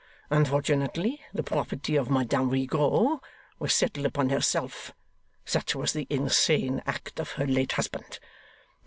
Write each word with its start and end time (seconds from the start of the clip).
Unfortunately, 0.31 1.21
the 1.31 1.43
property 1.43 1.95
of 1.95 2.09
Madame 2.09 2.49
Rigaud 2.49 3.19
was 3.59 3.71
settled 3.75 4.07
upon 4.07 4.29
herself. 4.29 4.93
Such 5.45 5.75
was 5.75 5.93
the 5.93 6.07
insane 6.09 6.81
act 6.87 7.19
of 7.19 7.33
her 7.33 7.45
late 7.45 7.73
husband. 7.73 8.17